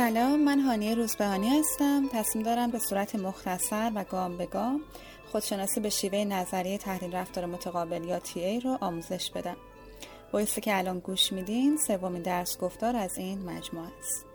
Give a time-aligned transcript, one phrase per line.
[0.00, 2.08] سلام من هانیه روزبهانی هستم.
[2.12, 4.80] تصمیم دارم به صورت مختصر و گام به گام
[5.32, 9.56] خودشناسی به شیوه نظریه تحلیل رفتار متقابل یا تی رو آموزش بدم.
[10.32, 14.29] وایسی که الان گوش میدین سومین درس گفتار از این مجموعه است.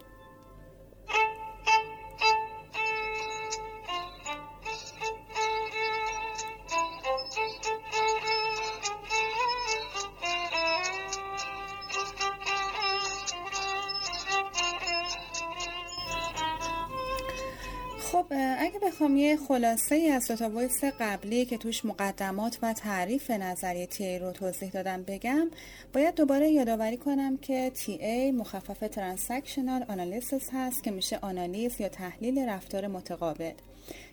[18.12, 18.26] خب
[18.60, 23.86] اگه بخوام یه خلاصه ای از دوتا voice قبلی که توش مقدمات و تعریف نظریه
[23.86, 25.52] TA رو توضیح دادم بگم
[25.94, 32.40] باید دوباره یادآوری کنم که TA مخفف transactional analysis هست که میشه آنالیز یا تحلیل
[32.50, 33.54] رفتار متقابل.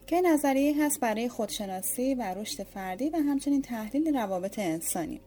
[0.07, 5.21] که نظریه هست برای خودشناسی و رشد فردی و همچنین تحلیل روابط انسانی.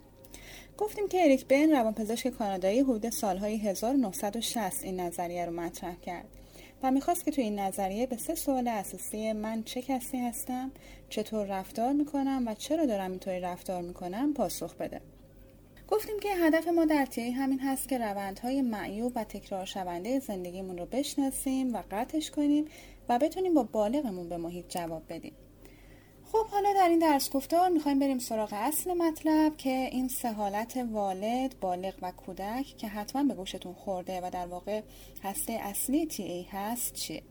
[0.77, 6.44] گفتیم که اریک برن روانپزشک کانادایی حدود سالهای 1960 این نظریه رو مطرح کرد.
[6.83, 10.71] و می‌خواست که تو این نظریه به سه سوال اساسی من چه کسی هستم
[11.09, 15.01] چطور رفتار می‌کنم و چرا دارم اینطوری رفتار می‌کنم پاسخ بده.
[15.87, 20.77] گفتیم که هدف ما در تیه همین هست که روندهای معیوب و تکرار شونده زندگیمون
[20.77, 22.65] رو بشناسیم و قطعش کنیم
[23.09, 25.33] و بتونیم با بالغمون به محیط جواب بدیم.
[26.35, 30.77] خب حالا در این درس گفتار می‌خوایم بریم سراغ اصل مطلب که این سه حالت
[30.91, 34.81] والد، بالغ و کودک که حتما به گوشتون خورده و در واقع
[35.23, 37.23] هسته اصلی TA هست چیه؟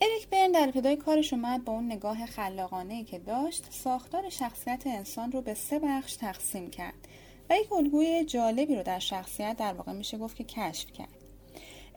[0.00, 5.32] اریک برن در ابتدای کارش اومد با اون نگاه خلاقانه که داشت ساختار شخصیت انسان
[5.32, 7.08] رو به سه بخش تقسیم کرد
[7.50, 11.15] و یک الگوی جالبی رو در شخصیت در واقع میشه گفت که کشف کرد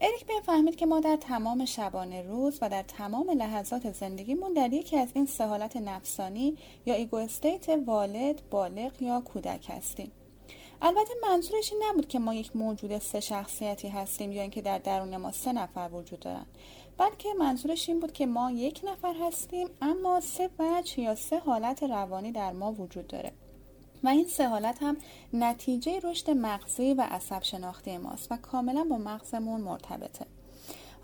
[0.02, 4.72] اریک برن فهمید که ما در تمام شبانه روز و در تمام لحظات زندگیمون در
[4.72, 10.12] یکی از این سه حالت نفسانی یا ego state والد، بالغ یا کودک هستیم.
[10.82, 15.16] البته منظورش این نبود که ما یک موجود سه شخصیتی هستیم یا اینکه در درون
[15.16, 16.46] ما سه نفر وجود دارن
[16.98, 21.82] بلکه منظورش این بود که ما یک نفر هستیم اما سه وجه یا سه حالت
[21.82, 23.32] روانی در ما وجود داره
[24.04, 24.96] و این سه حالت هم
[25.32, 30.26] نتیجه رشد مغزی و عصب شناختی ماست و کاملا با مغزمون مرتبطه.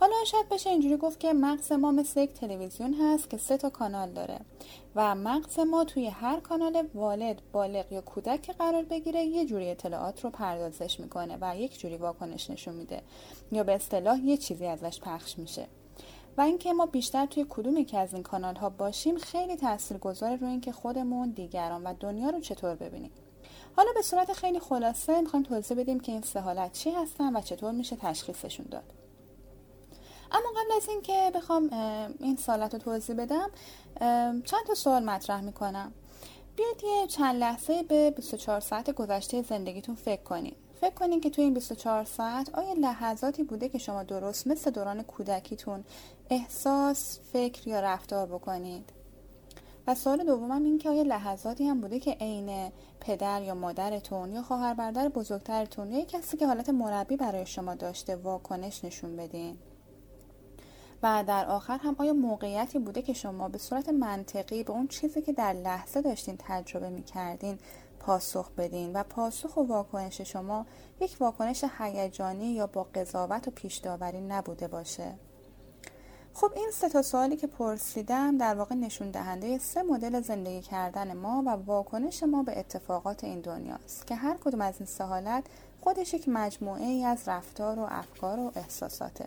[0.01, 3.71] حالا شاید بشه اینجوری گفت که مغز ما مثل یک تلویزیون هست که سه تا
[3.71, 4.41] کانال داره
[4.95, 9.71] و مغز ما توی هر کانال والد بالغ یا کودک که قرار بگیره یه جوری
[9.71, 13.03] اطلاعات رو پردازش می‌کنه و یک جوری واکنش نشون میده
[13.53, 15.67] یا به اصطلاح یه چیزی ازش پخش میشه.
[16.37, 20.37] و اینکه ما بیشتر توی کدوم که از این کانال ها باشیم خیلی تاثیر گذاره
[20.37, 23.11] روی اینکه خودمون دیگران و دنیا رو چطور ببینیم.
[23.77, 27.41] حالا به صورت خیلی خلاصه می‌خوایم توضیح بدیم که این سه حالت چی هستن و
[27.41, 28.93] چطور میشه تشخیصشون داد.
[30.33, 31.71] اما قبل از اینکه بخوام
[32.21, 33.51] این سالت رو توضیح بدم
[34.45, 35.93] چند تا سوال مطرح می‌کنم.
[36.57, 40.57] بیاید یه چند لحظه به 24 ساعت گذشته زندگیتون فکر کنید.
[40.81, 45.03] فکر کنید که توی این 24 ساعت آیا لحظاتی بوده که شما درست مثل دوران
[45.03, 45.85] کودکیتون
[46.31, 48.93] احساس، فکر یا رفتار بکنید؟
[49.87, 54.43] و سوال دومم این که آیا لحظاتی هم بوده که عین پدر یا مادرتون یا
[54.43, 59.59] خواهر برادر بزرگترتون یا کسی که حالت مربی برای شما داشته واکنش نشون بدین؟
[61.03, 65.23] و در آخر هم آیا موقعیتی بوده که شما به صورت منطقی به اون چیزی
[65.23, 67.59] که در لحظه داشتین تجربه می کردین
[68.01, 70.67] پاسخ بدین و پاسخ و واکنش شما
[71.01, 75.15] یک واکنش هیجانی یا با قضاوت و پیش داوری نبوده باشه.
[76.35, 81.13] خب این سه تا سوالی که پرسیدم در واقع نشون دهنده سه مدل زندگی کردن
[81.13, 85.45] ما و واکنش ما به اتفاقات این دنیاست که هر کدوم از این سه حالت
[85.81, 89.27] خودش یک مجموعه ای از رفتار و افکار و احساساته.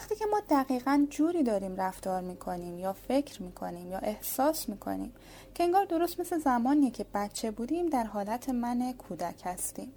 [0.00, 5.12] وقتی که ما دقیقا جوری داریم رفتار می‌کنیم یا فکر می‌کنیم یا احساس می‌کنیم
[5.54, 9.92] که انگار درست مثل زمانی که بچه بودیم در حالت من کودک هستیم.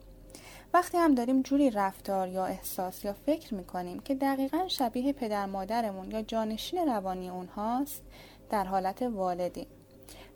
[0.74, 6.12] وقتی هم داریم جوری رفتار یا احساس یا فکر می‌کنیم که دقیقا شبیه پدر مادرمون
[6.12, 8.01] یا جانشین روانی اونهاست
[8.50, 9.68] در حالت والدیم.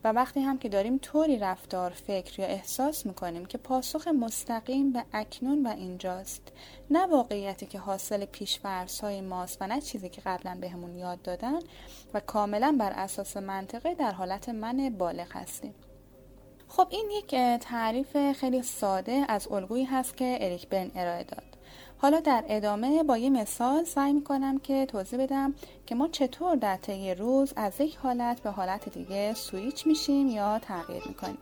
[0.03, 5.03] و وقتی هم که داریم طوری رفتار فکر یا احساس می‌کنیم که پاسخ مستقیم به
[5.13, 6.41] اکنون و اینجاست
[6.89, 11.21] نه واقعیتی که حاصل پیشفرس های ماست و نه چیزی که قبلا بهمون به یاد
[11.21, 11.59] دادن
[12.13, 15.73] و کاملا بر اساس منطقه در حالت من بالغ هستیم.
[16.67, 21.56] خب این یک تعریف خیلی ساده از الگویی هست که اریک برن ارائه داد.
[21.97, 25.55] حالا در ادامه با یه مثال سعی می‌کنم که توضیح بدم
[25.85, 30.59] که ما چطور در طی روز از یک حالت به حالت دیگه سویچ میشیم یا
[30.59, 31.37] تغییر می‌کنیم.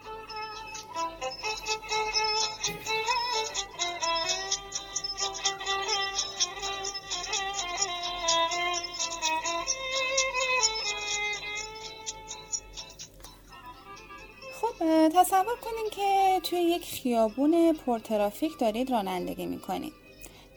[14.61, 20.04] خب تصور کنیم که توی یک خیابون پرترافیک دارید رانندگی می‌کنید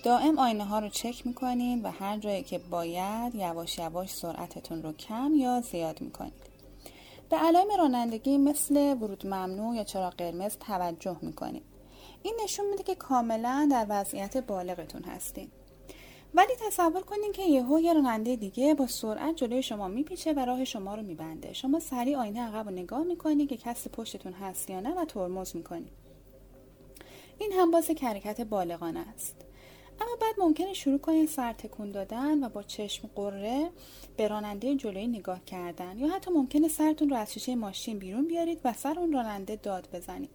[0.02, 4.92] دائم آینه ها رو چک می‌کنید و هر جایی که باید یواش یواش سرعتتون رو
[4.92, 6.48] کم یا زیاد می‌کنید.
[7.30, 11.62] به علائم رانندگی مثل ورود ممنوع یا چراغ قرمز توجه می‌کنید.
[12.22, 15.52] این نشون میده که کاملا در وضعیت بالغتون هستید.
[16.34, 20.64] ولی تصور کنید که یهو یه راننده دیگه با سرعت جلوی شما میپیچه و راه
[20.64, 21.52] شما رو میبنده.
[21.52, 25.56] شما سریع آینه عقب رو نگاه می‌کنید که کسی پشتتون هست یا نه و ترمز
[25.56, 25.92] می‌کنید.
[27.38, 29.47] این هم باز حرکت بالغانه است.
[30.00, 33.70] اما بعد ممکنه شروع کنید سر تکون دادن و با چشم قره
[34.16, 38.60] به راننده جلوی نگاه کردن یا حتی ممکنه سرتون رو از شیشه ماشین بیرون بیارید
[38.64, 40.30] و سر اون راننده داد بزنید.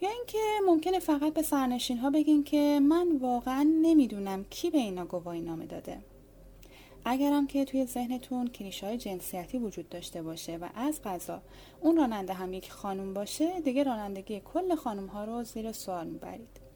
[0.00, 5.04] یا اینکه ممکنه فقط به سرنشین ها بگین که من واقعا نمی‌دونم کی به اینا
[5.04, 5.98] گواهی نامه داده.
[7.04, 11.42] اگرم که توی ذهنتون کلیش های جنسیتی وجود داشته باشه و از غذا
[11.80, 16.69] اون راننده هم یک خانوم باشه دیگه رانندگی کل خانوم ها رو زیر سوال می‌برید.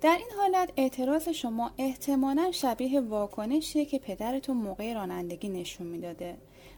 [0.00, 6.36] در این حالت اعتراض شما احتمالا شبیه واکنشیه که پدرتون موقع رانندگی نشون می‌داده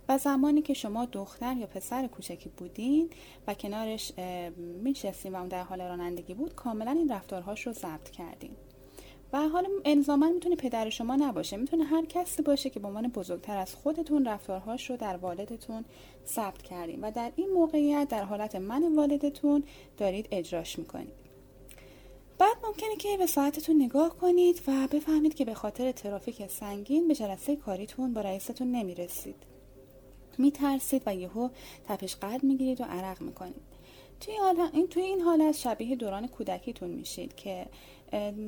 [0.08, 3.10] و زمانی که شما دختر یا پسر کوچکی بودین
[3.46, 4.12] و کنارش
[4.82, 8.50] میشستین و اون در حال رانندگی بود کاملا این رفتارهاش رو ضبط کردین.
[9.32, 11.56] و حالا الزاما می‌تونه پدر شما نباشه.
[11.56, 15.84] می‌تونه هر کسی باشه که به عنوان بزرگتر از خودتون رفتارهاش رو در والدتون
[16.26, 17.00] ثبت کردین.
[17.00, 19.62] و در این موقعیت در حالت من والدتون
[19.96, 21.27] دارید اجراش می‌کنید.
[22.68, 27.56] ممکنه که به ساعتتون نگاه کنید و بفهمید که به خاطر ترافیک سنگین به جلسه
[27.56, 29.34] کاریتون با رئیستون نمی‌رسید.
[30.38, 31.48] میترسید و یهو
[31.88, 33.68] تپش قلب می‌گیرید و عرق می‌کنید.
[34.20, 34.34] توی,
[34.72, 37.66] این توی این حالت شبیه دوران کودکیتون میشید که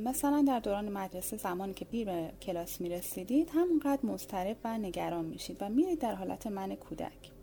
[0.05, 5.57] مثلا در دوران مدرسه زمانی که بیر به کلاس می‌رسیدید همونقدر مضطرب و نگران میشید
[5.61, 7.40] و میرید در حالت من کودک.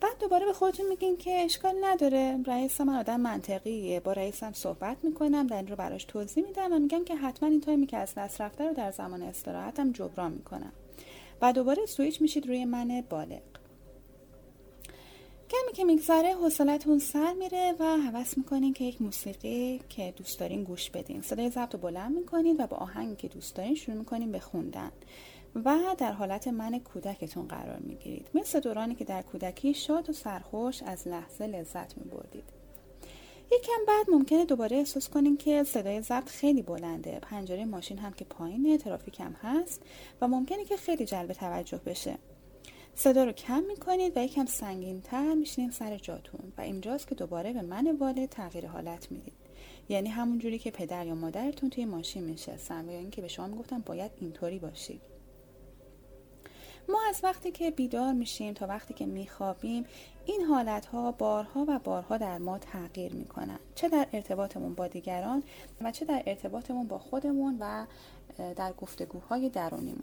[0.00, 2.38] بعد دوباره به خودتون میگین که اشکال نداره.
[2.46, 4.00] رئیس من آدم منطقیه.
[4.00, 7.86] با رئیسم صحبت می‌کنم این رو براش توضیح میدم و میگم که حتما این تایمی
[7.86, 10.72] که از دست رفته رو در زمان استراحتم جبران می‌کنم.
[11.42, 13.42] و دوباره سویچ میشید روی من بالغ.
[15.50, 20.64] کمی که میگذره حوصلتون سر میره و حوض می‌کنین که یک موسیقی که دوست دارین
[20.64, 21.22] گوش بدین.
[21.22, 24.92] صدای ضبط رو بلند می‌کنین و با آهنگی که دوست دارین شروع می‌کنین به خوندن.
[25.64, 28.28] و در حالت من کودکتون قرار می‌گیرید.
[28.34, 32.44] مثل دورانی که در کودکی شاد و سرخوش از لحظه لذت میبردید.
[33.52, 37.18] یکم بعد ممکنه دوباره احساس کنین که صدای ضبط خیلی بلنده.
[37.22, 39.82] پنجره ماشین هم که پایینه ترافیک هم هست
[40.20, 42.14] و ممکنه که خیلی جلب توجه بشه.
[42.94, 47.52] صدا رو کم می‌کنید و یکم سنگین تر میشینین سر جاتون و اینجاست که دوباره
[47.52, 49.34] به من والد تغییر حالت می‌دید.
[49.88, 53.46] یعنی همون جوری که پدر یا مادرتون توی ماشین میشستن و یا اینکه به شما
[53.46, 55.00] می‌گفتن باید اینطوری باشید.
[56.88, 59.86] ما از وقتی که بیدار میشیم تا وقتی که میخوابیم
[60.26, 63.58] این حالت ها بارها و بارها در ما تغییر می‌کنن.
[63.74, 65.42] چه در ارتباطمون با دیگران
[65.80, 67.86] و چه در ارتباطمون با خودمون و
[68.54, 70.02] در گفتگوهای درونیمون.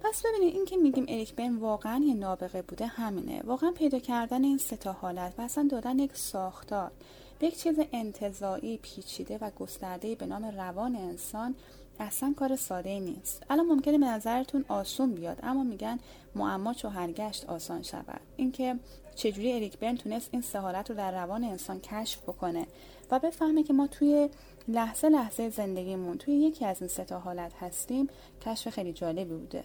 [0.00, 3.42] پس ببینید این که میگیم اریک بن واقعا یه نابغه بوده همینه.
[3.44, 6.90] واقعا پیدا کردن این ستا حالت و اصلا دادن یک ساختار
[7.38, 11.54] به یک چیز انتظایی پیچیده و گسترده به نام روان انسان
[12.00, 13.42] اصلا کار ساده ای نیست.
[13.50, 15.98] الان ممکنه به نظرتون آسون بیاد اما میگن
[16.34, 18.20] معما هرگشت آسان شود.
[18.36, 18.76] اینکه
[19.14, 22.66] چجوری اریک برن تونست این سهارت رو در روان انسان کشف بکنه
[23.10, 24.28] و بفهمه که ما توی
[24.68, 28.08] لحظه لحظه زندگیمون توی یکی از این ستا حالت هستیم
[28.46, 29.64] کشف خیلی جالبی بوده.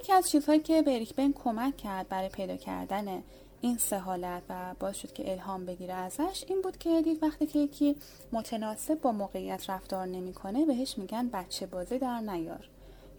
[0.00, 3.22] یکی از چیزهایی که به اریک بن کمک کرد برای پیدا کردن
[3.64, 7.46] این سه حالت و باعث شد که الهام بگیره ازش این بود که دید وقتی
[7.46, 7.96] که یکی
[8.32, 12.68] متناسب با موقعیت رفتار نمی‌کنه بهش میگن بچه بازی در نیار.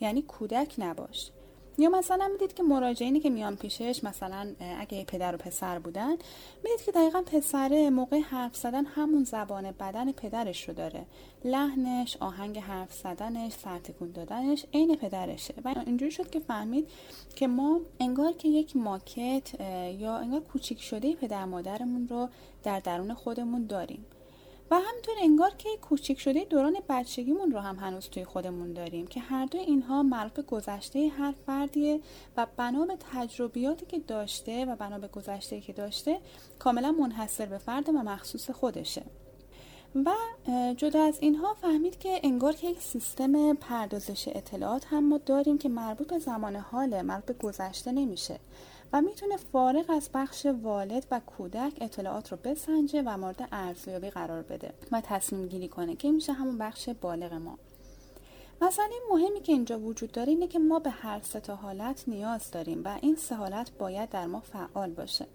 [0.02, 1.32] یعنی کودک نباش.
[1.77, 6.12] یا مثلا می‌دید که مراجعینی که میان پیشش مثلا اگه پدر و پسر بودن
[6.63, 11.05] می‌دید که دقیقا پسره موقع حرف زدن همون زبان بدن پدرش رو داره.
[11.46, 15.53] لحنش آهنگ حرف زدنش سرتکون دادنش عین پدرشه.
[15.65, 16.88] و اینجوری شد که فهمید
[17.36, 19.60] که ما انگار که یک ماکت
[20.00, 22.29] یا انگار کوچیک شده پدر مادرمون رو
[22.63, 24.05] در درون خودمون داریم.
[24.72, 29.19] و همینطور انگار که کوچیک شده دوران بچگیمون رو هم هنوز توی خودمون داریم که
[29.19, 32.00] هر دو اینها مربوط به گذشته هر فردیه
[32.38, 36.19] و بنا به تجربیاتی که داشته و بنا به گذشته که داشته
[36.60, 39.03] کاملا منحصر به فرد و مخصوص خودشه.
[40.05, 40.12] و
[40.77, 45.69] جدا از اینها فهمید که انگار که یک سیستم پردازش اطلاعات هم ما داریم که
[45.69, 48.39] مربوط به زمان حاله مربوط به گذشته نمیشه.
[48.94, 54.42] و می‌تونه فارغ از بخش والد و کودک اطلاعات رو بسنجه و مورد ارزیابی قرار
[54.42, 57.58] بده و تصمیم گیری کنه که میشه همون بخش بالغ ما.
[58.62, 62.82] مسئله مهمی که اینجا وجود داره اینه که ما به هر سه حالت نیاز داریم
[62.86, 65.25] و این سه حالت باید در ما فعال باشه.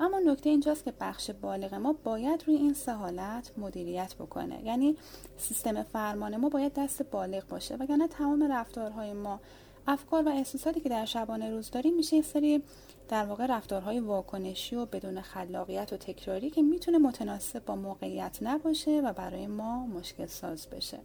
[0.00, 4.64] اما نکته اینجاست که بخش بالغ ما باید روی این سه حالت مدیریت بکنه.
[4.64, 4.96] یعنی
[5.38, 9.40] سیستم فرمان ما باید دست بالغ باشه وگرنه تمام رفتارهای ما
[9.86, 12.62] افکار و احساساتی که در شبانه روز داریم میشه یه سری
[13.08, 19.00] در واقع رفتارهای واکنشی و بدون خلاقیت و تکراری که می‌تونه متناسب با موقعیت نباشه
[19.04, 20.98] و برای ما مشکل ساز بشه.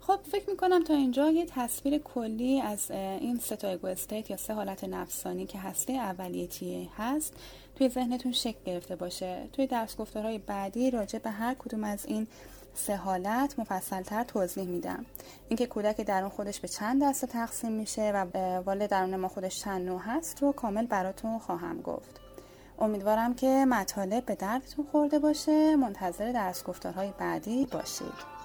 [0.00, 4.54] خب فکر می‌کنم تا اینجا یه تصویر کلی از این سه تا استیت یا سه
[4.54, 7.34] حالت نفسانی که هسته اولیه تیه هست
[7.76, 9.48] توی ذهنتون شکل گرفته باشه.
[9.52, 12.26] توی درس گفتارهای بعدی راجع به هر کدوم از این
[12.74, 15.04] سه حالت مفصلتر توضیح میدم.
[15.48, 18.26] اینکه کودک درون خودش به چند دسته تقسیم میشه و
[18.60, 22.20] والد درون ما خودش چند نوع هست رو کامل براتون خواهم گفت.
[22.78, 25.76] امیدوارم که مطالب به دردتون خورده باشه.
[25.76, 28.39] منتظر درس گفتارهای بعدی باشید.